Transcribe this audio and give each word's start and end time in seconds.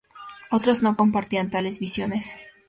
Otros 0.49 0.81
no 0.81 0.95
compartían 0.95 1.51
tales 1.51 1.77
visiones. 1.77 2.35